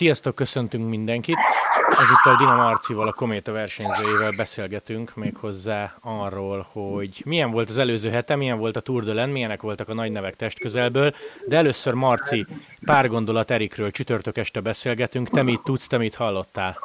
Sziasztok, 0.00 0.34
köszöntünk 0.34 0.88
mindenkit! 0.88 1.36
Ezúttal 1.98 2.36
Dina 2.36 2.54
Marcival, 2.54 3.08
a 3.08 3.12
Kométa 3.12 3.52
versenyzőjével 3.52 4.30
beszélgetünk 4.30 5.14
még 5.14 5.36
hozzá 5.36 5.94
arról, 6.00 6.68
hogy 6.72 7.22
milyen 7.24 7.50
volt 7.50 7.68
az 7.68 7.78
előző 7.78 8.10
hete, 8.10 8.36
milyen 8.36 8.58
volt 8.58 8.76
a 8.76 8.80
Tour 8.80 9.04
de 9.04 9.12
Len, 9.12 9.28
milyenek 9.28 9.60
voltak 9.60 9.88
a 9.88 9.94
nagy 9.94 10.12
nevek 10.12 10.36
testközelből, 10.36 11.14
de 11.46 11.56
először 11.56 11.94
Marci, 11.94 12.46
pár 12.84 13.08
gondolat 13.08 13.50
Erikről, 13.50 13.90
csütörtök 13.90 14.38
este 14.38 14.60
beszélgetünk, 14.60 15.28
te 15.28 15.42
mit 15.42 15.62
tudsz, 15.62 15.86
te 15.86 15.98
mit 15.98 16.14
hallottál? 16.14 16.78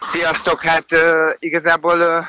Sziasztok, 0.00 0.62
hát 0.62 0.92
uh, 0.92 1.00
igazából 1.38 2.00
uh, 2.00 2.24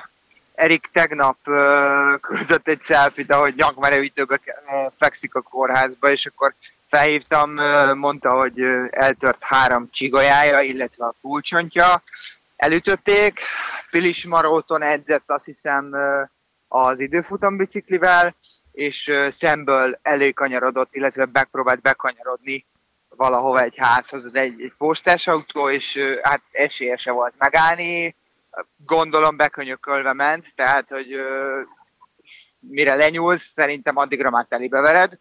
Erik 0.55 0.89
tegnap 0.91 1.38
uh, 1.45 2.20
küldött 2.20 2.67
egy 2.67 2.81
selfit, 2.81 3.31
ahogy 3.31 3.53
nyakmerevítőbe 3.55 4.39
uh, 4.45 4.91
fekszik 4.98 5.35
a 5.35 5.41
kórházba, 5.41 6.11
és 6.11 6.25
akkor 6.25 6.53
felhívtam, 6.91 7.54
mondta, 7.98 8.31
hogy 8.31 8.59
eltört 8.90 9.44
három 9.44 9.90
csigolyája, 9.91 10.62
illetve 10.62 11.05
a 11.05 11.16
kulcsontja. 11.22 12.04
Elütötték, 12.55 13.40
Pilis 13.91 14.26
Maróton 14.26 14.81
edzett 14.81 15.23
azt 15.31 15.45
hiszem 15.45 15.94
az 16.67 17.00
időfutam 17.00 17.58
biciklivel, 17.58 18.36
és 18.72 19.12
szemből 19.30 20.00
előkanyarodott, 20.02 20.95
illetve 20.95 21.27
megpróbált 21.31 21.81
bekanyarodni 21.81 22.66
valahova 23.09 23.62
egy 23.62 23.78
házhoz, 23.78 24.26
az 24.26 24.36
egy, 24.36 24.62
egy 24.62 24.73
postás 24.78 25.28
autó, 25.28 25.70
és 25.70 26.00
hát 26.22 26.42
esélyese 26.52 27.12
volt 27.12 27.34
megállni, 27.38 28.16
gondolom 28.86 29.36
bekönyökölve 29.38 30.14
ment, 30.14 30.55
tehát 30.55 30.89
hogy 30.89 31.16
mire 32.59 32.95
lenyúlsz, 32.95 33.52
szerintem 33.52 33.98
addigra 33.98 34.30
már 34.30 34.45
telibe 34.50 34.80
vered 34.80 35.20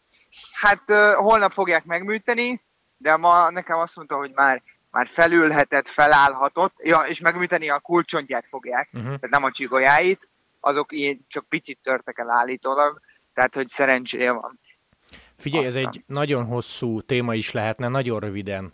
Hát 0.52 0.82
holnap 1.14 1.52
fogják 1.52 1.84
megműteni, 1.84 2.62
de 2.96 3.16
ma 3.16 3.50
nekem 3.50 3.78
azt 3.78 3.96
mondta, 3.96 4.16
hogy 4.16 4.30
már 4.34 4.62
már 4.90 5.06
felülhetett, 5.06 5.88
felállhatott, 5.88 6.74
ja, 6.82 6.98
és 6.98 7.20
megműteni 7.20 7.70
a 7.70 7.78
kulcsontját 7.78 8.46
fogják, 8.46 8.88
uh-huh. 8.92 9.06
tehát 9.06 9.30
nem 9.30 9.44
a 9.44 9.50
csigolyáit, 9.50 10.28
azok 10.60 10.92
ilyen 10.92 11.24
csak 11.28 11.48
picit 11.48 11.78
törtek 11.82 12.18
el 12.18 12.30
állítólag, 12.30 13.00
tehát 13.34 13.54
hogy 13.54 13.68
szerencséje 13.68 14.32
van. 14.32 14.60
Figyelj, 15.36 15.66
Aztán. 15.66 15.82
ez 15.82 15.88
egy 15.88 16.02
nagyon 16.06 16.44
hosszú 16.44 17.00
téma 17.00 17.34
is 17.34 17.52
lehetne, 17.52 17.88
nagyon 17.88 18.20
röviden. 18.20 18.72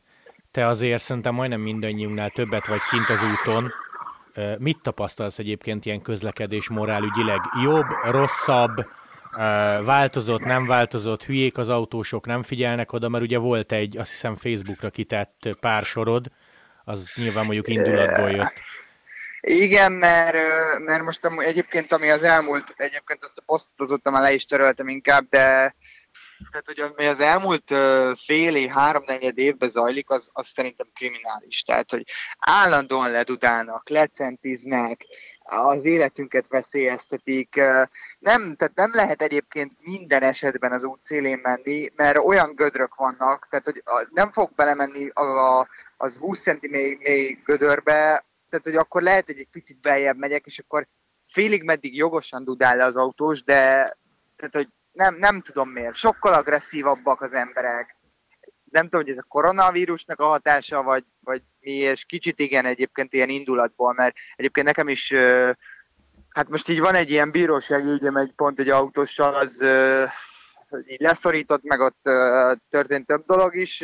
Te 0.50 0.66
azért 0.66 1.02
szerintem 1.02 1.34
majdnem 1.34 1.60
mindannyiunknál 1.60 2.30
többet 2.30 2.66
vagy 2.66 2.82
kint 2.90 3.08
az 3.08 3.20
úton. 3.22 3.72
Mit 4.58 4.82
tapasztalsz 4.82 5.38
egyébként 5.38 5.84
ilyen 5.84 6.02
közlekedés 6.02 6.68
morálügyileg? 6.68 7.40
Jobb, 7.62 7.86
rosszabb, 8.04 8.86
változott, 9.84 10.44
nem 10.44 10.66
változott, 10.66 11.24
hülyék 11.24 11.58
az 11.58 11.68
autósok, 11.68 12.26
nem 12.26 12.42
figyelnek 12.42 12.92
oda, 12.92 13.08
mert 13.08 13.24
ugye 13.24 13.38
volt 13.38 13.72
egy, 13.72 13.96
azt 13.96 14.10
hiszem 14.10 14.34
Facebookra 14.34 14.90
kitett 14.90 15.48
pár 15.60 15.82
sorod, 15.82 16.26
az 16.84 17.12
nyilván 17.14 17.44
mondjuk 17.44 17.68
indulatból 17.68 18.30
jött. 18.30 18.52
Igen, 19.40 19.92
mert, 19.92 20.36
mert 20.78 21.02
most 21.02 21.20
egyébként, 21.38 21.92
ami 21.92 22.10
az 22.10 22.22
elmúlt, 22.22 22.74
egyébként 22.76 23.24
azt 23.24 23.38
a 23.38 23.42
posztot 23.46 23.80
azóta 23.80 24.10
már 24.10 24.22
le 24.22 24.32
is 24.32 24.44
töröltem 24.44 24.88
inkább, 24.88 25.28
de 25.28 25.74
tehát, 26.50 26.66
hogy 26.66 26.80
ami 26.80 27.06
az 27.06 27.20
elmúlt 27.20 27.74
fél 28.24 28.68
háromnegyed 28.68 29.38
évben 29.38 29.68
zajlik, 29.68 30.10
az, 30.10 30.30
az 30.32 30.46
szerintem 30.46 30.86
kriminális. 30.94 31.62
Tehát, 31.62 31.90
hogy 31.90 32.04
állandóan 32.38 33.10
ledudálnak, 33.10 33.88
lecentiznek, 33.88 35.06
az 35.48 35.84
életünket 35.84 36.48
veszélyeztetik. 36.48 37.54
Nem, 38.18 38.54
tehát 38.56 38.74
nem 38.74 38.90
lehet 38.94 39.22
egyébként 39.22 39.72
minden 39.80 40.22
esetben 40.22 40.72
az 40.72 40.84
út 40.84 41.02
szélén 41.02 41.38
menni, 41.42 41.88
mert 41.96 42.18
olyan 42.18 42.54
gödrök 42.54 42.94
vannak, 42.94 43.46
tehát 43.48 43.64
hogy 43.64 43.82
nem 44.10 44.30
fog 44.32 44.50
belemenni 44.54 45.08
a, 45.08 45.68
az 45.96 46.16
20 46.16 46.40
cm 46.40 46.70
mély, 46.70 46.96
mély 47.00 47.38
gödörbe, 47.44 48.24
tehát 48.50 48.64
hogy 48.64 48.76
akkor 48.76 49.02
lehet, 49.02 49.26
hogy 49.26 49.38
egy 49.38 49.48
picit 49.50 49.80
beljebb 49.80 50.16
megyek, 50.16 50.46
és 50.46 50.58
akkor 50.58 50.88
félig 51.24 51.62
meddig 51.62 51.96
jogosan 51.96 52.44
dudál 52.44 52.76
le 52.76 52.84
az 52.84 52.96
autós, 52.96 53.44
de 53.44 53.96
tehát, 54.36 54.54
hogy 54.54 54.68
nem, 54.96 55.14
nem 55.14 55.40
tudom 55.40 55.68
miért. 55.68 55.94
Sokkal 55.94 56.32
agresszívabbak 56.32 57.20
az 57.20 57.32
emberek. 57.32 57.96
Nem 58.70 58.84
tudom, 58.84 59.00
hogy 59.00 59.10
ez 59.10 59.18
a 59.18 59.26
koronavírusnak 59.28 60.20
a 60.20 60.26
hatása, 60.26 60.82
vagy, 60.82 61.04
vagy 61.20 61.42
mi, 61.60 61.70
és 61.70 62.04
kicsit 62.04 62.38
igen 62.38 62.64
egyébként 62.64 63.12
ilyen 63.12 63.28
indulatból, 63.28 63.92
mert 63.92 64.16
egyébként 64.36 64.66
nekem 64.66 64.88
is, 64.88 65.12
hát 66.28 66.48
most 66.48 66.68
így 66.68 66.80
van 66.80 66.94
egy 66.94 67.10
ilyen 67.10 67.30
bíróság 67.30 67.84
ügyem 67.84 68.16
egy 68.16 68.32
pont 68.36 68.58
egy 68.58 68.68
autóssal, 68.68 69.34
az 69.34 69.64
így 70.86 71.00
leszorított, 71.00 71.62
meg 71.62 71.80
ott 71.80 72.02
történt 72.70 73.06
több 73.06 73.24
dolog 73.26 73.56
is, 73.56 73.78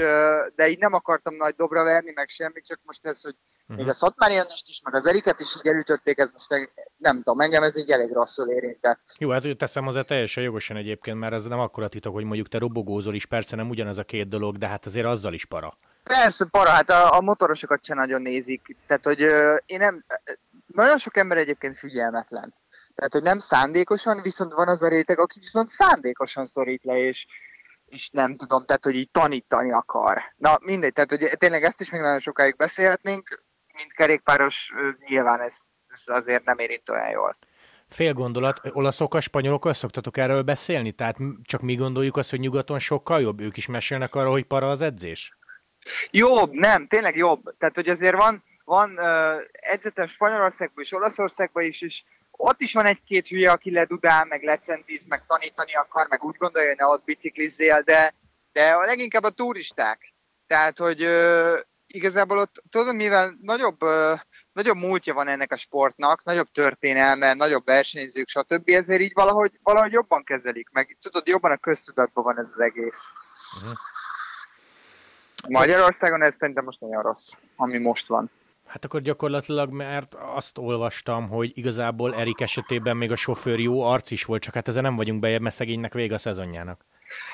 de 0.54 0.68
így 0.68 0.78
nem 0.78 0.92
akartam 0.92 1.34
nagy 1.34 1.54
dobra 1.54 1.84
verni, 1.84 2.12
meg 2.14 2.28
semmi, 2.28 2.60
csak 2.60 2.80
most 2.82 3.06
ez, 3.06 3.22
hogy 3.22 3.34
Uh-huh. 3.72 3.86
Még 3.86 3.94
a 3.94 3.96
Szatmári 3.96 4.48
is, 4.66 4.80
meg 4.84 4.94
az 4.94 5.06
Eriket 5.06 5.40
is 5.40 5.56
így 5.56 5.66
elütötték, 5.66 6.18
ez 6.18 6.32
most 6.32 6.70
nem 6.96 7.16
tudom, 7.16 7.40
engem 7.40 7.62
ez 7.62 7.78
így 7.78 7.90
elég 7.90 8.12
rosszul 8.12 8.48
érintett. 8.48 9.00
Jó, 9.18 9.30
hát 9.30 9.56
teszem 9.56 9.86
azért 9.86 10.06
teljesen 10.06 10.42
jogosan 10.42 10.76
egyébként, 10.76 11.18
mert 11.18 11.32
ez 11.32 11.44
nem 11.44 11.58
akkora 11.58 11.88
titok, 11.88 12.14
hogy 12.14 12.24
mondjuk 12.24 12.48
te 12.48 12.58
robogózol 12.58 13.14
is, 13.14 13.26
persze 13.26 13.56
nem 13.56 13.68
ugyanaz 13.68 13.98
a 13.98 14.04
két 14.04 14.28
dolog, 14.28 14.56
de 14.56 14.66
hát 14.66 14.86
azért 14.86 15.06
azzal 15.06 15.32
is 15.32 15.44
para. 15.44 15.78
Persze, 16.02 16.46
para, 16.50 16.70
hát 16.70 16.90
a, 16.90 17.16
a 17.16 17.20
motorosokat 17.20 17.84
sem 17.84 17.96
nagyon 17.96 18.22
nézik. 18.22 18.76
Tehát, 18.86 19.04
hogy 19.04 19.22
ö, 19.22 19.56
én 19.66 19.78
nem, 19.78 20.04
nagyon 20.66 20.98
sok 20.98 21.16
ember 21.16 21.36
egyébként 21.36 21.76
figyelmetlen. 21.76 22.54
Tehát, 22.94 23.12
hogy 23.12 23.22
nem 23.22 23.38
szándékosan, 23.38 24.22
viszont 24.22 24.52
van 24.52 24.68
az 24.68 24.82
a 24.82 24.88
réteg, 24.88 25.18
aki 25.18 25.38
viszont 25.38 25.68
szándékosan 25.68 26.44
szorít 26.44 26.84
le, 26.84 26.98
és, 26.98 27.26
és 27.86 28.10
nem 28.10 28.36
tudom, 28.36 28.64
tehát, 28.64 28.84
hogy 28.84 28.94
így 28.94 29.10
tanítani 29.10 29.72
akar. 29.72 30.22
Na, 30.36 30.58
mindegy, 30.60 30.92
tehát, 30.92 31.10
hogy 31.10 31.38
tényleg 31.38 31.64
ezt 31.64 31.80
is 31.80 31.90
még 31.90 32.00
nagyon 32.00 32.20
sokáig 32.20 32.56
beszélhetnénk 32.56 33.42
mint 33.72 33.92
kerékpáros 33.92 34.72
nyilván 35.06 35.40
ez, 35.40 35.56
ez 35.86 36.02
azért 36.06 36.44
nem 36.44 36.58
érint 36.58 36.88
olyan 36.88 37.10
jól. 37.10 37.36
Fél 37.88 38.12
gondolat, 38.12 38.60
olaszokkal, 38.72 39.20
spanyolokkal 39.20 39.72
szoktatok 39.72 40.16
erről 40.16 40.42
beszélni? 40.42 40.92
Tehát 40.92 41.16
csak 41.42 41.60
mi 41.60 41.74
gondoljuk 41.74 42.16
azt, 42.16 42.30
hogy 42.30 42.40
nyugaton 42.40 42.78
sokkal 42.78 43.20
jobb? 43.20 43.40
Ők 43.40 43.56
is 43.56 43.66
mesélnek 43.66 44.14
arról, 44.14 44.32
hogy 44.32 44.44
para 44.44 44.70
az 44.70 44.80
edzés? 44.80 45.36
Jobb, 46.10 46.52
nem, 46.52 46.86
tényleg 46.86 47.16
jobb. 47.16 47.54
Tehát, 47.58 47.74
hogy 47.74 47.88
azért 47.88 48.16
van, 48.16 48.44
van 48.64 48.90
uh, 48.90 49.42
edzetem 49.50 50.06
Spanyolországban 50.06 50.84
és 50.84 50.92
Olaszországban 50.92 51.64
is, 51.64 51.80
és 51.82 52.02
ott 52.38 52.60
is 52.60 52.72
van 52.72 52.86
egy-két 52.86 53.28
hülye, 53.28 53.50
aki 53.50 53.70
ledudál, 53.70 54.24
meg 54.24 54.42
lecentiz, 54.42 55.04
meg 55.06 55.24
tanítani 55.26 55.74
akar, 55.74 56.06
meg 56.08 56.24
úgy 56.24 56.36
gondolja, 56.36 56.68
hogy 56.68 56.78
ne 56.78 56.86
ott 56.86 57.04
biciklizzél, 57.04 57.80
de, 57.80 58.14
de 58.52 58.72
a 58.72 58.84
leginkább 58.84 59.22
a 59.22 59.30
turisták. 59.30 60.14
Tehát, 60.46 60.78
hogy 60.78 61.04
uh, 61.04 61.58
igazából 61.86 62.38
ott, 62.38 62.62
tudod, 62.70 62.94
mivel 62.94 63.38
nagyobb, 63.40 63.78
nagyobb 64.52 64.76
múltja 64.76 65.14
van 65.14 65.28
ennek 65.28 65.52
a 65.52 65.56
sportnak, 65.56 66.24
nagyobb 66.24 66.48
történelme, 66.52 67.34
nagyobb 67.34 67.64
versenyzők, 67.64 68.28
stb. 68.28 68.68
ezért 68.68 69.00
így 69.00 69.12
valahogy, 69.14 69.58
valahogy 69.62 69.92
jobban 69.92 70.24
kezelik, 70.24 70.68
meg 70.72 70.96
tudod, 71.00 71.26
jobban 71.26 71.50
a 71.50 71.56
köztudatban 71.56 72.24
van 72.24 72.38
ez 72.38 72.48
az 72.48 72.60
egész. 72.60 73.10
Uh-huh. 73.56 73.76
Magyarországon 75.48 76.22
ez 76.22 76.34
szerintem 76.34 76.64
most 76.64 76.80
nagyon 76.80 77.02
rossz, 77.02 77.32
ami 77.56 77.78
most 77.78 78.06
van. 78.06 78.30
Hát 78.66 78.84
akkor 78.84 79.00
gyakorlatilag, 79.00 79.72
mert 79.72 80.14
azt 80.14 80.58
olvastam, 80.58 81.28
hogy 81.28 81.50
igazából 81.54 82.14
Erik 82.14 82.40
esetében 82.40 82.96
még 82.96 83.10
a 83.10 83.16
sofőr 83.16 83.58
jó 83.58 83.82
arc 83.82 84.10
is 84.10 84.24
volt, 84.24 84.42
csak 84.42 84.54
hát 84.54 84.68
ezen 84.68 84.82
nem 84.82 84.96
vagyunk 84.96 85.20
bejebb, 85.20 85.40
mert 85.40 85.54
szegénynek 85.54 85.92
vége 85.92 86.14
a 86.14 86.18
szezonjának. 86.18 86.84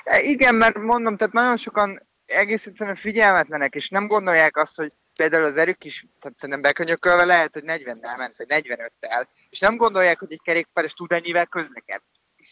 E, 0.04 0.20
igen, 0.20 0.54
mert 0.54 0.76
mondom, 0.78 1.16
tehát 1.16 1.32
nagyon 1.32 1.56
sokan 1.56 2.08
egész 2.26 2.66
egyszerűen 2.66 2.96
figyelmetlenek, 2.96 3.74
és 3.74 3.88
nem 3.88 4.06
gondolják 4.06 4.56
azt, 4.56 4.76
hogy 4.76 4.92
például 5.14 5.44
az 5.44 5.56
erők 5.56 5.84
is, 5.84 6.06
tehát 6.20 6.38
szerintem 6.38 6.62
bekönyökölve 6.62 7.24
lehet, 7.24 7.52
hogy 7.52 7.62
40-nel 7.66 8.16
ment, 8.16 8.36
vagy 8.36 8.46
45-tel, 8.48 9.26
és 9.50 9.58
nem 9.58 9.76
gondolják, 9.76 10.18
hogy 10.18 10.32
egy 10.32 10.40
kerékpáros 10.44 10.92
tud 10.92 11.12
ennyivel 11.12 11.46
közleked. 11.46 12.00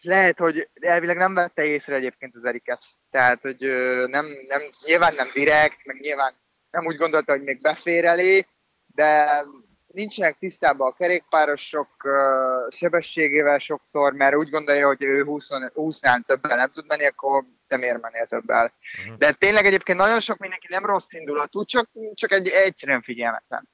Lehet, 0.01 0.39
hogy 0.39 0.69
elvileg 0.81 1.17
nem 1.17 1.35
vette 1.35 1.65
észre 1.65 1.95
egyébként 1.95 2.37
az 2.37 2.45
Eriket. 2.45 2.83
Tehát, 3.11 3.41
hogy 3.41 3.61
nem, 4.07 4.27
nem, 4.47 4.63
nyilván 4.85 5.15
nem 5.15 5.31
direkt, 5.35 5.85
meg 5.85 6.01
nyilván 6.01 6.33
nem 6.71 6.87
úgy 6.87 6.97
gondolta, 6.97 7.33
hogy 7.33 7.43
még 7.43 7.61
befér 7.61 8.05
elé, 8.05 8.47
de 8.97 9.43
nincsenek 9.87 10.39
tisztában 10.39 10.91
a 10.91 10.95
kerékpárosok 10.95 11.89
sebességével 12.69 13.59
sokszor, 13.59 14.13
mert 14.13 14.37
úgy 14.37 14.49
gondolja, 14.49 14.87
hogy 14.87 15.03
ő 15.03 15.25
20, 15.25 15.49
20-nál 15.75 16.21
többen 16.27 16.57
nem 16.57 16.71
tud 16.71 16.85
menni, 16.87 17.07
akkor 17.07 17.45
te 17.67 17.77
miért 17.77 18.01
mennél 18.01 18.27
többel. 18.27 18.73
Uh-huh. 19.01 19.19
De 19.19 19.33
tényleg 19.33 19.67
egyébként 19.67 19.99
nagyon 19.99 20.21
sok 20.21 20.39
mindenki 20.39 20.67
nem 20.71 20.87
rossz 20.87 21.13
indulatú, 21.13 21.65
csak, 21.65 21.89
csak 22.15 22.33
egy 22.33 22.49
egyszerűen 22.49 23.03
figyelmetlen. 23.03 23.69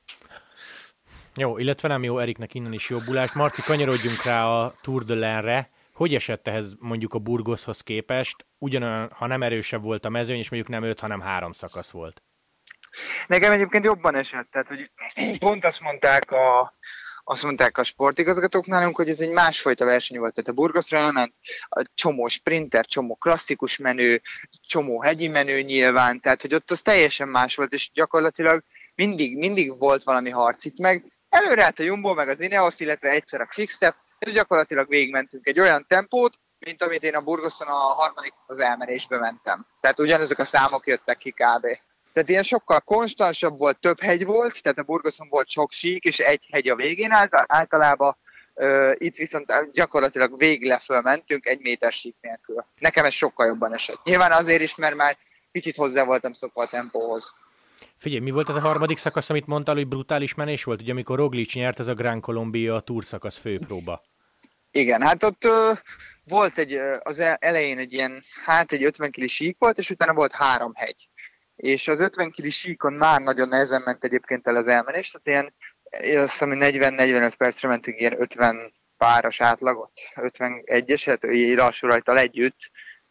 Jó, 1.37 1.59
illetve 1.59 1.89
nem 1.89 2.03
jó 2.03 2.19
Eriknek 2.19 2.55
innen 2.55 2.73
is 2.73 2.89
jobbulást. 2.91 3.35
Marci, 3.35 3.63
kanyarodjunk 3.63 4.23
rá 4.23 4.47
a 4.47 4.75
Tour 4.83 5.05
de 5.05 5.15
Lenre. 5.15 5.71
Hogy 5.95 6.15
esett 6.15 6.49
ehhez 6.49 6.77
mondjuk 6.79 7.15
a 7.15 7.19
Burgoshoz 7.19 7.81
képest? 7.81 8.47
Ugyanolyan, 8.59 9.11
ha 9.15 9.27
nem 9.27 9.43
erősebb 9.43 9.83
volt 9.83 10.05
a 10.05 10.09
mezőny, 10.09 10.39
és 10.39 10.51
mondjuk 10.51 10.73
nem 10.73 10.91
öt, 10.91 11.01
hanem 11.01 11.21
három 11.21 11.53
szakasz 11.53 11.91
volt. 11.91 12.23
Nekem 13.27 13.53
egyébként 13.53 13.85
jobban 13.85 14.15
esett, 14.15 14.51
tehát 14.51 14.69
hogy 14.69 14.91
pont 15.39 15.65
azt 15.65 15.81
mondták 15.81 16.31
a, 16.31 16.75
azt 17.25 17.43
mondták 17.43 17.79
a 17.79 17.83
sportigazgatók 17.83 18.67
nálunk, 18.67 18.97
hogy 18.97 19.09
ez 19.09 19.21
egy 19.21 19.33
másfajta 19.33 19.85
verseny 19.85 20.19
volt. 20.19 20.35
Tehát 20.35 20.51
a 20.51 20.55
Burgosra 20.55 20.99
elment 20.99 21.35
a 21.69 21.85
csomó 21.95 22.29
sprinter, 22.29 22.87
csomó 22.87 23.15
klasszikus 23.15 23.77
menő, 23.77 24.23
csomó 24.67 25.01
hegyi 25.01 25.29
menő 25.29 25.61
nyilván, 25.61 26.21
tehát 26.21 26.43
hogy 26.43 26.55
ott 26.55 26.71
az 26.71 26.83
teljesen 26.83 27.29
más 27.29 27.55
volt, 27.55 27.73
és 27.73 27.91
gyakorlatilag 27.93 28.63
mindig, 28.95 29.39
mindig 29.39 29.79
volt 29.79 30.03
valami 30.03 30.31
harc 30.31 30.65
itt 30.65 30.79
meg. 30.79 31.13
Előre 31.29 31.65
állt 31.65 31.79
a 31.79 31.83
Jumbo, 31.83 32.15
meg 32.15 32.29
az 32.29 32.41
Ineos, 32.41 32.81
illetve 32.81 33.09
egyszer 33.09 33.41
a 33.41 33.49
Quickstep, 33.55 33.97
és 34.19 34.33
gyakorlatilag 34.33 34.89
végigmentünk 34.89 35.47
egy 35.47 35.61
olyan 35.61 35.85
tempót, 35.89 36.39
mint 36.59 36.83
amit 36.83 37.03
én 37.03 37.15
a 37.15 37.21
Burgoszon 37.21 37.69
a 37.69 37.73
harmadik 37.73 38.33
az 38.47 38.59
elmerésbe 38.59 39.19
mentem. 39.19 39.67
Tehát 39.81 40.01
ugyanezek 40.01 40.39
a 40.39 40.45
számok 40.45 40.87
jöttek 40.87 41.19
ki 41.19 41.31
kb. 41.31 41.67
Tehát 42.13 42.29
ilyen 42.29 42.43
sokkal 42.43 42.81
konstansabb 42.81 43.59
volt, 43.59 43.81
több 43.81 44.01
hegy 44.01 44.25
volt, 44.25 44.63
tehát 44.63 44.79
a 44.79 44.83
Burgoszon 44.83 45.29
volt 45.29 45.49
sok 45.49 45.73
sík, 45.73 46.05
és 46.05 46.19
egy 46.19 46.47
hegy 46.51 46.69
a 46.69 46.77
végén 46.77 47.11
állt, 47.11 47.31
általában. 47.47 48.17
Uh, 48.55 48.93
itt 48.99 49.17
viszont 49.17 49.53
gyakorlatilag 49.73 50.39
végig 50.39 50.67
leföl 50.67 51.01
mentünk 51.01 51.47
egy 51.47 51.61
méter 51.61 51.93
sík 51.93 52.17
nélkül. 52.21 52.65
Nekem 52.79 53.05
ez 53.05 53.13
sokkal 53.13 53.47
jobban 53.47 53.75
esett. 53.75 54.03
Nyilván 54.05 54.33
azért 54.33 54.63
is, 54.63 54.75
mert 54.77 54.95
már 54.95 55.17
kicsit 55.53 55.77
hozzá 55.77 56.05
voltam 56.05 56.33
szokva 56.33 56.63
a 56.63 56.69
tempóhoz. 56.69 57.35
Figyelj, 57.97 58.23
mi 58.23 58.31
volt 58.31 58.49
ez 58.49 58.57
a 58.57 58.61
harmadik 58.61 58.99
szakasz, 58.99 59.31
amit 59.31 59.47
mondtál, 59.47 59.75
hogy 59.75 59.89
brutális 59.89 60.35
menés 60.35 60.65
volt? 60.65 60.81
Ugye 60.81 60.93
amikor 60.93 61.17
Roglic 61.17 61.55
nyert, 61.55 61.81
ez 61.81 61.87
a 61.87 61.95
Grand 61.95 62.23
Colombia 62.23 62.75
a 62.75 62.81
Tour 62.81 63.05
szakasz 63.05 63.39
főpróba. 63.39 64.03
Igen, 64.71 65.03
hát 65.03 65.23
ott 65.23 65.45
uh, 65.45 65.79
volt 66.25 66.59
egy, 66.59 66.75
az 67.03 67.19
e-, 67.19 67.37
elején 67.41 67.79
egy 67.79 67.93
ilyen, 67.93 68.23
hát 68.45 68.73
egy 68.73 68.85
50 68.85 69.11
kili 69.11 69.29
sík 69.29 69.57
volt, 69.59 69.79
és 69.79 69.91
utána 69.91 70.15
volt 70.15 70.33
három 70.33 70.75
hegy. 70.75 71.09
És 71.63 71.89
az 71.89 72.01
50 72.01 72.31
kili 72.31 72.51
síkon 72.51 72.93
már 72.93 73.21
nagyon 73.21 73.49
nehezen 73.49 73.83
ment 73.85 74.05
egyébként 74.05 74.47
el 74.47 74.57
az 74.57 74.67
elmenés, 74.67 75.11
tehát 75.11 75.27
ilyen, 75.27 75.55
azt 76.23 76.31
hiszem, 76.31 76.51
40-45 76.53 77.33
percre 77.37 77.69
mentünk 77.69 78.01
ilyen 78.01 78.21
50 78.21 78.73
páros 78.97 79.41
átlagot, 79.41 79.93
51-eset, 80.15 81.33
így 81.33 81.57
lassú 81.57 81.87
rajta 81.87 82.19
együtt, 82.19 82.59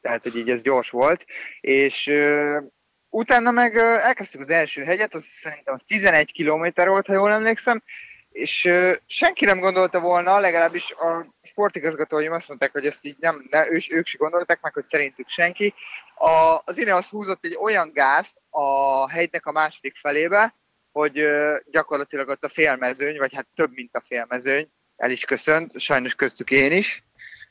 tehát 0.01 0.23
hogy 0.23 0.35
így 0.35 0.49
ez 0.49 0.61
gyors 0.61 0.89
volt, 0.89 1.25
és 1.61 2.07
uh, 2.07 2.63
utána 3.09 3.51
meg 3.51 3.73
uh, 3.73 3.81
elkezdtük 3.81 4.41
az 4.41 4.49
első 4.49 4.83
hegyet, 4.83 5.13
az 5.13 5.23
szerintem 5.23 5.73
az 5.73 5.83
11 5.85 6.33
km 6.33 6.87
volt, 6.87 7.07
ha 7.07 7.13
jól 7.13 7.33
emlékszem, 7.33 7.83
és 8.31 8.65
uh, 8.65 8.95
senki 9.05 9.45
nem 9.45 9.59
gondolta 9.59 9.99
volna, 9.99 10.39
legalábbis 10.39 10.91
a 10.91 11.25
sportigazgatóim 11.41 12.31
azt 12.31 12.47
mondták, 12.47 12.71
hogy 12.71 12.85
ezt 12.85 13.05
így 13.05 13.15
nem, 13.19 13.47
ne, 13.49 13.71
ők, 13.71 13.81
ők 13.91 14.05
sem 14.05 14.19
gondolták 14.19 14.61
meg, 14.61 14.73
hogy 14.73 14.85
szerintük 14.85 15.27
senki. 15.27 15.73
A, 16.15 16.61
az 16.65 16.77
Ineos 16.77 17.09
húzott 17.09 17.45
egy 17.45 17.57
olyan 17.61 17.91
gázt 17.93 18.37
a 18.49 19.09
hegynek 19.09 19.45
a 19.45 19.51
második 19.51 19.95
felébe, 19.95 20.55
hogy 20.91 21.21
uh, 21.21 21.55
gyakorlatilag 21.71 22.27
ott 22.27 22.43
a 22.43 22.49
félmezőny, 22.49 23.17
vagy 23.17 23.33
hát 23.33 23.47
több, 23.55 23.71
mint 23.73 23.95
a 23.95 24.01
félmezőny, 24.01 24.71
el 24.95 25.11
is 25.11 25.25
köszönt, 25.25 25.79
sajnos 25.79 26.15
köztük 26.15 26.51
én 26.51 26.71
is. 26.71 27.03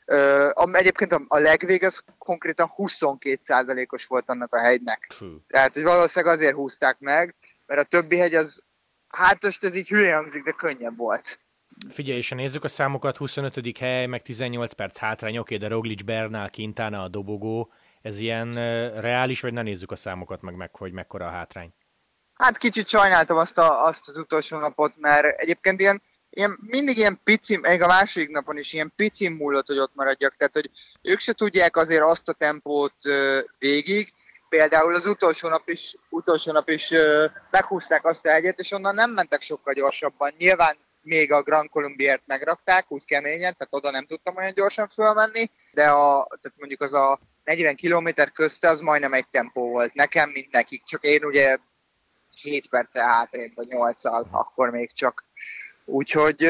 Uh, 0.05 0.75
egyébként 0.77 1.11
a, 1.11 1.21
a 1.27 1.37
legvég 1.37 1.83
az 1.83 2.03
konkrétan 2.17 2.73
22%-os 2.77 4.05
volt 4.05 4.29
annak 4.29 4.53
a 4.53 4.59
hegynek. 4.59 5.07
Tehát, 5.47 5.73
hogy 5.73 5.83
valószínűleg 5.83 6.35
azért 6.35 6.55
húzták 6.55 6.99
meg, 6.99 7.35
mert 7.65 7.81
a 7.81 7.83
többi 7.83 8.17
hegy 8.17 8.35
az 8.35 8.63
Hát 9.11 9.43
most 9.43 9.63
ez 9.63 9.75
így 9.75 9.87
hülye 9.87 10.15
hangzik, 10.15 10.43
de 10.43 10.51
könnyebb 10.51 10.97
volt. 10.97 11.39
Figyelj, 11.89 12.17
és 12.17 12.29
ha 12.29 12.35
nézzük 12.35 12.63
a 12.63 12.67
számokat, 12.67 13.17
25. 13.17 13.77
hely, 13.77 14.05
meg 14.05 14.21
18 14.21 14.73
perc 14.73 14.97
hátrány, 14.97 15.37
oké, 15.37 15.57
de 15.57 15.67
Roglic, 15.67 16.01
Bernal, 16.01 16.49
Quintana, 16.49 17.01
a 17.01 17.07
dobogó, 17.07 17.73
ez 18.01 18.19
ilyen 18.19 18.47
uh, 18.47 18.99
reális, 18.99 19.41
vagy 19.41 19.53
ne 19.53 19.61
nézzük 19.61 19.91
a 19.91 19.95
számokat 19.95 20.41
meg, 20.41 20.55
meg 20.55 20.75
hogy 20.75 20.91
mekkora 20.91 21.25
a 21.25 21.29
hátrány? 21.29 21.73
Hát 22.33 22.57
kicsit 22.57 22.87
sajnáltam 22.87 23.37
azt, 23.37 23.57
a, 23.57 23.85
azt 23.85 24.07
az 24.07 24.17
utolsó 24.17 24.57
napot, 24.57 24.93
mert 24.97 25.39
egyébként 25.39 25.79
ilyen, 25.79 26.01
ilyen, 26.29 26.57
mindig 26.61 26.97
ilyen 26.97 27.19
pici, 27.23 27.57
még 27.57 27.81
a 27.81 27.87
második 27.87 28.29
napon 28.29 28.57
is 28.57 28.73
ilyen 28.73 28.93
pici 28.95 29.27
múlott, 29.27 29.67
hogy 29.67 29.79
ott 29.79 29.95
maradjak, 29.95 30.35
tehát 30.37 30.53
hogy 30.53 30.69
ők 31.01 31.19
se 31.19 31.33
tudják 31.33 31.77
azért 31.77 32.03
azt 32.03 32.29
a 32.29 32.33
tempót 32.33 32.95
uh, 33.03 33.39
végig, 33.57 34.13
például 34.51 34.95
az 34.95 35.05
utolsó 35.05 35.49
nap 35.49 35.69
is, 35.69 35.95
utolsó 36.09 36.51
nap 36.51 36.69
is 36.69 36.89
uh, 36.89 37.31
meghúzták 37.49 38.05
azt 38.05 38.25
a 38.25 38.29
hegyet, 38.29 38.59
és 38.59 38.71
onnan 38.71 38.95
nem 38.95 39.11
mentek 39.11 39.41
sokkal 39.41 39.73
gyorsabban. 39.73 40.33
Nyilván 40.37 40.77
még 41.01 41.31
a 41.31 41.41
Grand 41.41 41.69
Columbiert 41.69 42.21
megrakták, 42.25 42.91
úgy 42.91 43.05
keményen, 43.05 43.55
tehát 43.57 43.73
oda 43.73 43.91
nem 43.91 44.05
tudtam 44.05 44.35
olyan 44.35 44.53
gyorsan 44.53 44.87
fölmenni, 44.87 45.49
de 45.71 45.89
a, 45.89 46.27
tehát 46.41 46.57
mondjuk 46.57 46.81
az 46.81 46.93
a 46.93 47.19
40 47.43 47.75
km 47.75 48.07
közte 48.33 48.69
az 48.69 48.79
majdnem 48.79 49.13
egy 49.13 49.27
tempó 49.27 49.69
volt 49.69 49.93
nekem, 49.93 50.29
mint 50.29 50.51
nekik, 50.51 50.83
csak 50.83 51.03
én 51.03 51.25
ugye 51.25 51.57
7 52.41 52.69
perce 52.69 53.03
hátrébb, 53.03 53.51
vagy 53.55 53.67
8 53.67 54.05
akkor 54.31 54.69
még 54.69 54.93
csak. 54.93 55.25
Úgyhogy 55.85 56.49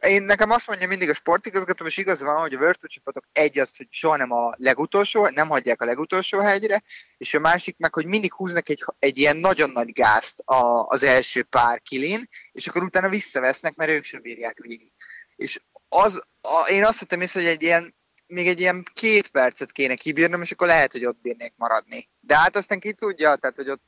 én 0.00 0.22
nekem 0.22 0.50
azt 0.50 0.66
mondja 0.66 0.88
mindig 0.88 1.08
a 1.08 1.14
sportigazgató, 1.14 1.86
és 1.86 1.96
igaz 1.96 2.22
van, 2.22 2.40
hogy 2.40 2.54
a 2.54 2.58
Virtu 2.58 2.86
csapatok 2.86 3.24
egy 3.32 3.58
az, 3.58 3.76
hogy 3.76 3.86
soha 3.90 4.16
nem 4.16 4.30
a 4.30 4.54
legutolsó, 4.56 5.28
nem 5.28 5.48
hagyják 5.48 5.82
a 5.82 5.84
legutolsó 5.84 6.38
hegyre, 6.38 6.82
és 7.18 7.34
a 7.34 7.38
másik 7.38 7.78
meg, 7.78 7.94
hogy 7.94 8.06
mindig 8.06 8.32
húznak 8.32 8.68
egy, 8.68 8.84
egy 8.98 9.18
ilyen 9.18 9.36
nagyon 9.36 9.70
nagy 9.70 9.92
gázt 9.92 10.38
a, 10.38 10.86
az 10.86 11.02
első 11.02 11.42
pár 11.42 11.80
kilin, 11.80 12.28
és 12.52 12.66
akkor 12.66 12.82
utána 12.82 13.08
visszavesznek, 13.08 13.74
mert 13.74 13.90
ők 13.90 14.04
sem 14.04 14.22
bírják 14.22 14.58
végig. 14.58 14.92
És 15.36 15.60
az, 15.88 16.22
a, 16.40 16.68
én 16.70 16.84
azt 16.84 16.98
hittem 16.98 17.20
észre, 17.20 17.40
hogy 17.40 17.50
egy 17.50 17.62
ilyen, 17.62 17.94
még 18.26 18.48
egy 18.48 18.60
ilyen 18.60 18.84
két 18.94 19.28
percet 19.28 19.72
kéne 19.72 19.94
kibírnom, 19.94 20.42
és 20.42 20.50
akkor 20.50 20.66
lehet, 20.66 20.92
hogy 20.92 21.06
ott 21.06 21.20
bírnék 21.20 21.52
maradni. 21.56 22.08
De 22.20 22.36
hát 22.36 22.56
aztán 22.56 22.80
ki 22.80 22.92
tudja, 22.92 23.36
tehát 23.36 23.56
hogy 23.56 23.70
ott 23.70 23.82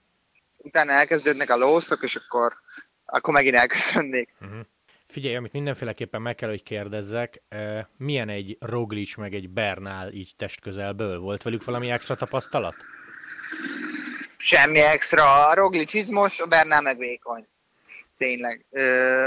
utána 0.56 0.92
elkezdődnek 0.92 1.50
a 1.50 1.56
lószok, 1.56 2.02
és 2.02 2.16
akkor, 2.16 2.52
akkor 3.04 3.34
megint 3.34 3.54
elköszönnék. 3.54 4.28
Uh-huh. 4.40 4.66
Figyelj, 5.12 5.36
amit 5.36 5.52
mindenféleképpen 5.52 6.22
meg 6.22 6.34
kell, 6.34 6.48
hogy 6.48 6.62
kérdezzek, 6.62 7.42
milyen 7.96 8.28
egy 8.28 8.56
Roglic 8.60 9.16
meg 9.16 9.34
egy 9.34 9.50
Bernál 9.50 10.12
így 10.12 10.32
testközelből? 10.36 11.18
Volt 11.18 11.42
velük 11.42 11.64
valami 11.64 11.90
extra 11.90 12.16
tapasztalat? 12.16 12.74
Semmi 14.36 14.78
extra. 14.78 15.48
A 15.48 15.54
Roglic 15.54 15.94
izmos, 15.94 16.40
a 16.40 16.46
Bernál 16.46 16.82
meg 16.82 16.98
vékony. 16.98 17.48
Tényleg. 18.16 18.66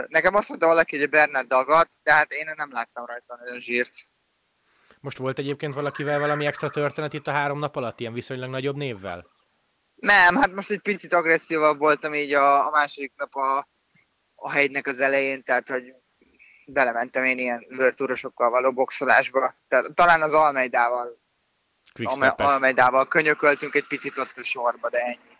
Nekem 0.08 0.36
azt 0.36 0.50
mondta 0.50 0.68
valaki, 0.68 0.96
hogy 0.96 1.06
a 1.06 1.10
Bernál 1.10 1.44
dagat, 1.44 1.90
de 2.04 2.14
hát 2.14 2.32
én 2.32 2.54
nem 2.56 2.72
láttam 2.72 3.06
rajta 3.06 3.40
olyan 3.46 3.60
zsírt. 3.60 3.94
Most 5.00 5.18
volt 5.18 5.40
egyébként 5.40 5.74
valakivel 5.74 6.20
valami 6.20 6.46
extra 6.46 6.70
történet 6.70 7.14
itt 7.14 7.28
a 7.28 7.32
három 7.32 7.60
nap 7.60 7.76
alatt, 7.76 8.00
ilyen 8.00 8.14
viszonylag 8.14 8.50
nagyobb 8.50 8.76
névvel? 8.76 9.26
Nem, 9.96 10.36
hát 10.36 10.54
most 10.54 10.72
egy 10.72 10.82
picit 10.82 11.14
agresszívabb 11.14 11.78
voltam 11.78 12.14
így 12.14 12.34
a, 12.34 12.68
a 12.68 12.70
második 12.70 13.14
nap 13.16 13.36
a, 13.36 13.68
a 14.46 14.52
hegynek 14.52 14.88
az 14.88 15.00
elején, 15.00 15.44
tehát 15.44 15.70
hogy 15.70 15.96
belementem 16.66 17.24
én 17.24 17.38
ilyen 17.38 17.66
vörtúrosokkal 17.70 18.50
való 18.50 18.74
boxolásba. 18.74 19.56
Tehát, 19.68 19.94
talán 19.94 20.22
az 20.22 20.34
Almeidával, 20.34 21.20
Almeidával 22.36 23.08
könyököltünk 23.08 23.76
egy 23.76 23.88
picit 23.88 24.18
ott 24.18 24.32
a 24.36 24.44
sorba, 24.44 24.90
de 24.90 25.00
ennyi. 25.00 25.34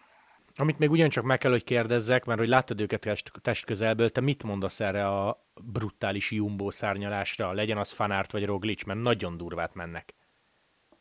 Amit 0.58 0.80
még 0.80 0.92
ugyancsak 0.92 1.24
meg 1.24 1.38
kell, 1.38 1.52
hogy 1.52 1.64
kérdezzek, 1.64 2.26
mert 2.26 2.40
hogy 2.40 2.48
láttad 2.48 2.82
őket 2.82 3.00
test, 3.00 3.32
test 3.42 3.66
közelből, 3.66 4.10
te 4.10 4.22
mit 4.22 4.44
mondasz 4.44 4.80
erre 4.80 5.08
a 5.08 5.48
brutális 5.62 6.32
jumbo 6.32 6.72
szárnyalásra, 6.72 7.52
legyen 7.52 7.78
az 7.78 7.92
Fanárt 7.92 8.32
vagy 8.32 8.46
Roglic, 8.46 8.84
mert 8.84 9.00
nagyon 9.00 9.38
durvát 9.38 9.74
mennek. 9.74 10.14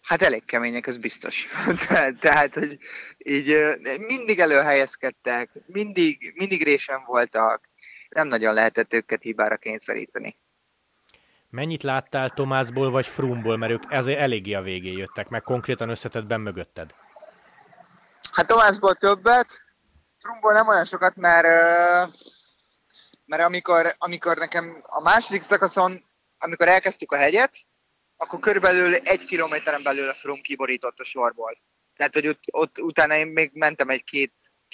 Hát 0.02 0.22
elég 0.22 0.44
kemények, 0.44 0.86
ez 0.86 0.98
biztos. 0.98 1.48
Tehát, 2.20 2.54
hogy 2.54 2.78
így 3.18 3.56
mindig 3.98 4.38
előhelyezkedtek, 4.38 5.50
mindig, 5.66 6.32
mindig 6.36 6.62
résen 6.62 7.04
voltak, 7.06 7.68
nem 8.14 8.26
nagyon 8.26 8.54
lehetett 8.54 8.92
őket 8.92 9.22
hibára 9.22 9.56
kényszeríteni. 9.56 10.36
Mennyit 11.50 11.82
láttál 11.82 12.30
Tomásból 12.30 12.90
vagy 12.90 13.06
Frumból, 13.06 13.56
mert 13.56 13.72
ők 13.72 13.82
ezért 13.88 14.18
eléggé 14.18 14.52
a 14.52 14.62
végén 14.62 14.98
jöttek, 14.98 15.28
meg 15.28 15.42
konkrétan 15.42 15.88
összetettben 15.88 16.40
mögötted? 16.40 16.94
Hát 18.32 18.46
Tomásból 18.46 18.94
többet, 18.94 19.62
Frumból 20.18 20.52
nem 20.52 20.68
olyan 20.68 20.84
sokat, 20.84 21.16
mert, 21.16 21.46
mert 23.24 23.42
amikor, 23.42 23.94
amikor 23.98 24.36
nekem 24.36 24.80
a 24.82 25.00
második 25.00 25.42
szakaszon, 25.42 26.04
amikor 26.38 26.68
elkezdtük 26.68 27.12
a 27.12 27.16
hegyet, 27.16 27.56
akkor 28.16 28.38
körülbelül 28.38 28.94
egy 28.94 29.24
kilométeren 29.24 29.82
belül 29.82 30.08
a 30.08 30.14
Frum 30.14 30.40
kiborított 30.40 30.98
a 30.98 31.04
sorból. 31.04 31.58
Tehát, 31.96 32.14
hogy 32.14 32.26
ott, 32.26 32.42
ott 32.50 32.78
utána 32.78 33.16
én 33.16 33.26
még 33.26 33.50
mentem 33.54 33.88
egy 33.88 34.04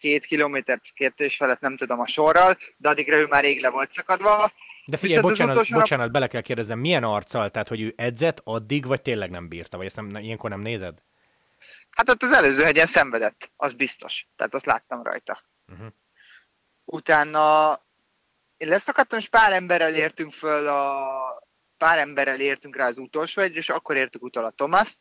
két 0.00 0.24
kilométert, 0.24 0.82
két 0.94 1.20
és 1.20 1.36
felett 1.36 1.60
nem 1.60 1.76
tudom 1.76 2.00
a 2.00 2.06
sorral, 2.06 2.58
de 2.76 2.88
addigra 2.88 3.16
ő 3.16 3.26
már 3.26 3.42
rég 3.42 3.60
le 3.60 3.70
volt 3.70 3.92
szakadva. 3.92 4.52
De 4.86 4.96
figyelj, 4.96 5.20
bocsánat, 5.20 5.54
utolsó... 5.54 5.78
bocsánat, 5.78 6.10
bele 6.10 6.26
kell 6.26 6.40
kérdeznem, 6.40 6.78
milyen 6.78 7.04
arccal, 7.04 7.50
tehát 7.50 7.68
hogy 7.68 7.80
ő 7.80 7.92
edzett 7.96 8.40
addig, 8.44 8.86
vagy 8.86 9.02
tényleg 9.02 9.30
nem 9.30 9.48
bírta, 9.48 9.76
vagy 9.76 9.86
ezt 9.86 9.96
nem, 9.96 10.16
ilyenkor 10.16 10.50
nem 10.50 10.60
nézed? 10.60 10.98
Hát 11.90 12.08
ott 12.08 12.22
az 12.22 12.32
előző 12.32 12.62
hegyen 12.62 12.86
szenvedett, 12.86 13.50
az 13.56 13.72
biztos. 13.72 14.26
Tehát 14.36 14.54
azt 14.54 14.66
láttam 14.66 15.02
rajta. 15.02 15.40
Uh-huh. 15.72 15.86
Utána 16.84 17.72
én 18.56 18.68
leszakadtam, 18.68 19.18
és 19.18 19.28
pár 19.28 19.52
emberrel 19.52 19.94
értünk 19.94 20.32
föl 20.32 20.68
a... 20.68 21.08
Pár 21.76 21.98
emberrel 21.98 22.40
értünk 22.40 22.76
rá 22.76 22.86
az 22.86 22.98
utolsó 22.98 23.42
egyre, 23.42 23.58
és 23.58 23.68
akkor 23.68 23.96
értük 23.96 24.22
utol 24.22 24.44
a 24.44 24.50
Thomas. 24.50 24.96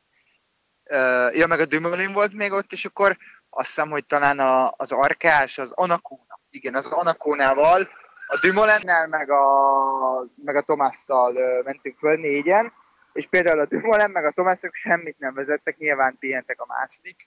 Uh, 0.84 1.36
ja, 1.36 1.48
meg 1.48 1.60
a 1.60 1.66
Dumoulin 1.66 2.12
volt 2.12 2.34
még 2.34 2.52
ott, 2.52 2.72
és 2.72 2.86
akkor 2.86 3.18
azt 3.50 3.68
hiszem, 3.68 3.90
hogy 3.90 4.06
talán 4.06 4.40
a, 4.40 4.74
az 4.78 4.92
Arkás, 4.92 5.58
az 5.58 5.72
Anakóna, 5.72 6.40
igen, 6.50 6.76
az 6.76 6.86
Anakónával, 6.86 7.88
a 8.28 8.40
Dumolennel 8.42 9.08
meg 9.08 9.30
a, 9.30 10.26
meg 10.36 10.56
a 10.56 10.62
Tomásszal 10.62 11.62
mentünk 11.64 11.98
föl 11.98 12.16
négyen, 12.16 12.74
és 13.14 13.28
például 13.28 13.60
a 13.60 13.66
Dumoulin 13.66 14.10
meg 14.10 14.26
a 14.26 14.32
Tomászok 14.32 14.74
semmit 14.74 15.20
nem 15.20 15.34
vezettek, 15.34 15.78
nyilván 15.78 16.18
pihentek 16.20 16.62
a 16.62 16.66
második, 16.66 17.24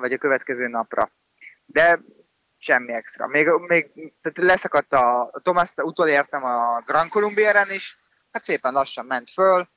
vagy 0.00 0.12
a 0.12 0.18
következő 0.18 0.68
napra. 0.68 1.10
De 1.66 2.00
semmi 2.58 2.92
extra. 2.92 3.26
Még, 3.26 3.48
még 3.48 3.90
tehát 4.20 4.38
leszakadt 4.38 4.92
a, 4.92 5.20
a 5.22 5.40
Thomas, 5.42 5.72
utolértem 5.76 6.44
a 6.44 6.82
Grand 6.86 7.10
Columbieren 7.10 7.70
is, 7.70 7.98
hát 8.30 8.44
szépen 8.44 8.72
lassan 8.72 9.06
ment 9.06 9.30
föl, 9.30 9.68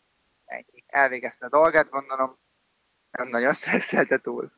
ennyi. 0.46 0.84
Elvégezte 0.88 1.46
a 1.46 1.50
dolgát, 1.50 1.90
gondolom, 1.90 2.36
nem 3.12 3.28
nagyon 3.28 3.54
stresszelte 3.60 4.18
túl. 4.18 4.52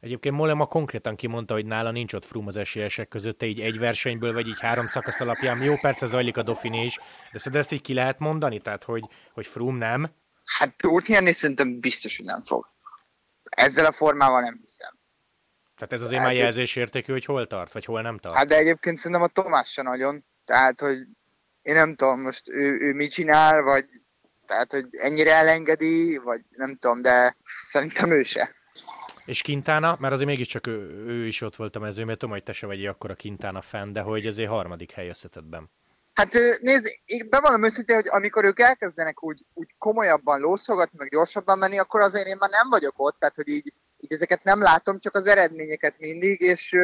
Egyébként 0.00 0.34
Molema 0.34 0.66
konkrétan 0.66 1.16
kimondta, 1.16 1.54
hogy 1.54 1.66
nála 1.66 1.90
nincs 1.90 2.12
ott 2.12 2.24
Froome 2.24 2.48
az 2.48 2.56
esélyesek 2.56 3.08
között, 3.08 3.42
így 3.42 3.60
egy 3.60 3.78
versenyből, 3.78 4.32
vagy 4.32 4.48
így 4.48 4.60
három 4.60 4.86
szakasz 4.86 5.20
alapján. 5.20 5.62
Jó, 5.62 5.76
persze 5.76 6.06
zajlik 6.06 6.36
a 6.36 6.42
Dauphiné 6.42 6.84
is, 6.84 6.98
de 7.32 7.38
szerinted 7.38 7.54
ezt 7.54 7.72
így 7.72 7.80
ki 7.80 7.94
lehet 7.94 8.18
mondani? 8.18 8.60
Tehát, 8.60 8.84
hogy, 8.84 9.04
hogy 9.32 9.46
Froome 9.46 9.88
nem? 9.88 10.10
Hát 10.44 10.76
Túrt 10.76 11.06
nyerni 11.06 11.32
szerintem 11.32 11.80
biztos, 11.80 12.16
hogy 12.16 12.26
nem 12.26 12.42
fog. 12.42 12.68
Ezzel 13.42 13.86
a 13.86 13.92
formával 13.92 14.40
nem 14.40 14.58
hiszem. 14.60 14.98
Tehát 15.76 15.92
ez 15.92 16.02
azért 16.02 16.20
hát, 16.20 16.28
már 16.28 16.36
jelzésértékű, 16.36 17.12
hogy 17.12 17.24
hol 17.24 17.46
tart, 17.46 17.72
vagy 17.72 17.84
hol 17.84 18.02
nem 18.02 18.18
tart? 18.18 18.36
Hát 18.36 18.46
de 18.46 18.56
egyébként 18.56 18.96
szerintem 18.96 19.22
a 19.22 19.26
Tomás 19.28 19.72
se 19.72 19.82
nagyon. 19.82 20.24
Tehát, 20.44 20.80
hogy 20.80 20.98
én 21.62 21.74
nem 21.74 21.94
tudom 21.94 22.20
most 22.20 22.48
ő, 22.48 22.78
ő 22.80 22.92
mit 22.92 23.12
csinál, 23.12 23.62
vagy 23.62 23.84
tehát, 24.46 24.70
hogy 24.70 24.86
ennyire 24.90 25.32
elengedi, 25.32 26.16
vagy 26.16 26.40
nem 26.50 26.76
tudom, 26.76 27.02
de 27.02 27.36
szerintem 27.60 28.10
ő 28.10 28.22
se. 28.22 28.55
És 29.26 29.42
Kintána, 29.42 29.96
mert 30.00 30.12
azért 30.12 30.28
mégiscsak 30.28 30.66
ő, 30.66 31.04
ő 31.06 31.26
is 31.26 31.40
ott 31.40 31.56
volt 31.56 31.76
a 31.76 31.78
mezőn, 31.78 32.06
mert 32.06 32.18
tudom, 32.18 32.34
hogy 32.34 32.44
te 32.44 32.52
se 32.52 32.66
vagy 32.66 32.86
akkor 32.86 33.10
a 33.10 33.14
Kintána 33.14 33.60
fenn, 33.60 33.92
de 33.92 34.00
hogy 34.00 34.26
azért 34.26 34.48
harmadik 34.48 34.90
hely 34.90 35.08
összetetben. 35.08 35.68
Hát 36.12 36.32
nézd, 36.60 36.86
én 37.04 37.26
bevallom 37.30 37.64
őszintén, 37.64 37.94
hogy 37.94 38.08
amikor 38.08 38.44
ők 38.44 38.60
elkezdenek 38.60 39.22
úgy, 39.22 39.44
úgy 39.54 39.74
komolyabban 39.78 40.40
lószogatni, 40.40 40.98
meg 40.98 41.08
gyorsabban 41.08 41.58
menni, 41.58 41.78
akkor 41.78 42.00
azért 42.00 42.26
én 42.26 42.36
már 42.38 42.50
nem 42.50 42.68
vagyok 42.68 42.94
ott, 42.96 43.18
tehát 43.18 43.34
hogy 43.34 43.48
így, 43.48 43.72
így 44.00 44.12
ezeket 44.12 44.44
nem 44.44 44.62
látom, 44.62 44.98
csak 44.98 45.14
az 45.14 45.26
eredményeket 45.26 45.98
mindig, 45.98 46.40
és 46.40 46.74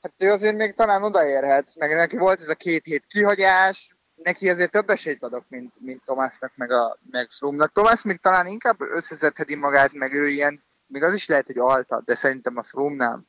hát 0.00 0.12
ő 0.18 0.30
azért 0.30 0.56
még 0.56 0.72
talán 0.72 1.02
odaérhet, 1.02 1.72
meg 1.78 1.94
neki 1.94 2.16
volt 2.16 2.40
ez 2.40 2.48
a 2.48 2.54
két 2.54 2.84
hét 2.84 3.04
kihagyás, 3.06 3.94
neki 4.14 4.48
azért 4.48 4.70
több 4.70 4.90
esélyt 4.90 5.22
adok, 5.22 5.44
mint, 5.48 5.74
mint 5.80 6.04
Tomásnak, 6.04 6.52
meg, 6.56 6.70
a, 6.70 6.98
meg 7.10 7.30
Frumnak. 7.30 7.72
Tomás 7.72 8.02
még 8.02 8.16
talán 8.16 8.46
inkább 8.46 8.80
összezetheti 8.80 9.54
magát, 9.54 9.92
meg 9.92 10.12
ő 10.12 10.28
ilyen, 10.28 10.62
még 10.90 11.02
az 11.02 11.14
is 11.14 11.26
lehet, 11.26 11.46
hogy 11.46 11.58
alta, 11.58 12.02
de 12.04 12.14
szerintem 12.14 12.56
a 12.56 12.62
Frum 12.62 12.94
nem. 12.96 13.26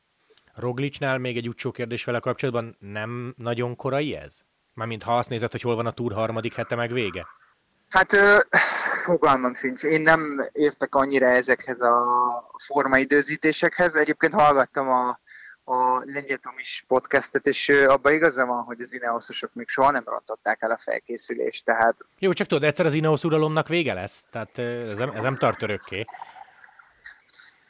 Roglicsnál 0.54 1.18
még 1.18 1.36
egy 1.36 1.48
utcsó 1.48 1.70
kérdés 1.70 2.04
vele 2.04 2.18
kapcsolatban 2.18 2.76
nem 2.78 3.34
nagyon 3.36 3.76
korai 3.76 4.16
ez? 4.16 4.34
Mármint 4.74 5.02
ha 5.02 5.16
azt 5.16 5.28
nézed, 5.28 5.50
hogy 5.50 5.60
hol 5.60 5.74
van 5.74 5.86
a 5.86 5.92
túr 5.92 6.12
harmadik 6.12 6.54
hete 6.54 6.74
meg 6.74 6.92
vége? 6.92 7.26
Hát 7.88 8.16
fogalmam 9.04 9.54
sincs. 9.54 9.82
Én 9.82 10.00
nem 10.00 10.48
értek 10.52 10.94
annyira 10.94 11.26
ezekhez 11.26 11.80
a 11.80 12.04
formaidőzítésekhez. 12.66 13.94
Egyébként 13.94 14.32
hallgattam 14.32 14.88
a, 14.88 15.20
a 15.64 16.02
Lengyel 16.04 16.38
is 16.56 16.84
podcastet, 16.86 17.46
és 17.46 17.68
abban 17.68 18.12
igaza 18.12 18.46
van, 18.46 18.62
hogy 18.62 18.80
az 18.80 18.94
Ineoszosok 18.94 19.54
még 19.54 19.68
soha 19.68 19.90
nem 19.90 20.02
rontották 20.06 20.62
el 20.62 20.70
a 20.70 20.78
felkészülést, 20.78 21.64
tehát... 21.64 21.96
Jó, 22.18 22.32
csak 22.32 22.46
tudod, 22.46 22.64
egyszer 22.64 22.86
az 22.86 22.94
Ineos 22.94 23.24
uralomnak 23.24 23.68
vége 23.68 23.94
lesz, 23.94 24.24
tehát 24.30 24.58
ez 24.58 24.98
nem, 24.98 25.10
ez 25.10 25.22
nem 25.22 25.36
tart 25.36 25.62
örökké. 25.62 26.04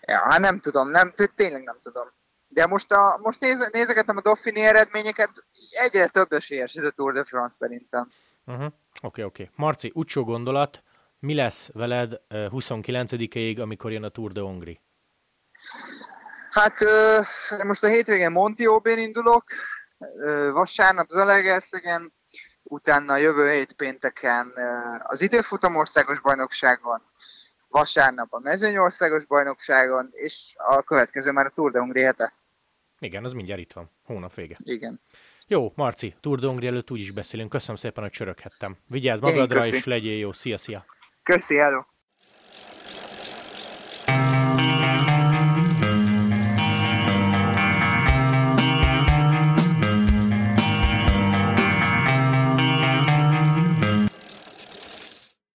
Ja, 0.06 0.18
hát 0.18 0.40
nem 0.40 0.58
tudom, 0.58 0.88
nem, 0.88 1.12
tényleg 1.34 1.62
nem 1.62 1.78
tudom. 1.82 2.08
De 2.48 2.66
most, 2.66 2.92
a, 2.92 3.18
most 3.22 3.40
néz, 3.40 3.68
nézegetem 3.72 4.16
a 4.16 4.20
Dauphiné 4.20 4.60
eredményeket, 4.60 5.30
egyre 5.70 6.08
több 6.08 6.32
esélyes 6.32 6.74
ez 6.74 6.84
a 6.84 6.90
Tour 6.90 7.12
de 7.12 7.24
France 7.24 7.54
szerintem. 7.54 8.10
Uh-huh. 8.46 8.64
Oké, 8.64 8.74
okay, 9.02 9.24
oké. 9.24 9.42
Okay. 9.42 9.54
Marci, 9.56 9.90
utcsó 9.94 10.24
gondolat, 10.24 10.82
mi 11.18 11.34
lesz 11.34 11.70
veled 11.72 12.20
29-ig, 12.30 13.60
amikor 13.60 13.92
jön 13.92 14.02
a 14.02 14.08
Tour 14.08 14.32
de 14.32 14.40
Hongri? 14.40 14.80
Hát 16.50 16.78
most 17.64 17.82
a 17.82 17.86
hétvégén 17.86 18.30
Montióbén 18.30 18.98
indulok, 18.98 19.44
vasárnap 20.52 21.08
Zalegerszegen, 21.08 22.12
utána 22.62 23.16
jövő 23.16 23.50
hét 23.50 23.72
pénteken 23.72 24.52
az 25.02 25.20
időfutam 25.20 25.76
országos 25.76 26.20
bajnokságon, 26.20 27.02
vasárnap 27.72 28.32
a 28.32 28.38
mezőnyországos 28.38 29.24
bajnokságon, 29.24 30.08
és 30.12 30.54
a 30.56 30.82
következő 30.82 31.30
már 31.32 31.46
a 31.46 31.52
Tour 31.54 31.70
de 31.70 31.78
Hongrie 31.78 32.04
hete. 32.04 32.32
Igen, 32.98 33.24
az 33.24 33.32
mindjárt 33.32 33.60
itt 33.60 33.72
van. 33.72 33.90
Hónap 34.04 34.34
vége. 34.34 34.56
Igen. 34.58 35.00
Jó, 35.46 35.72
Marci, 35.74 36.14
Tour 36.20 36.38
de 36.38 36.46
Hongrie 36.46 36.68
előtt 36.68 36.90
úgy 36.90 37.00
is 37.00 37.10
beszélünk. 37.10 37.50
Köszönöm 37.50 37.76
szépen, 37.76 38.02
hogy 38.02 38.12
csöröghettem. 38.12 38.76
Vigyázz 38.88 39.20
magadra, 39.20 39.66
és 39.66 39.84
legyél 39.84 40.18
jó. 40.18 40.32
Szia, 40.32 40.58
szia! 40.58 40.84
Köszi, 41.22 41.56
hello! 41.56 41.91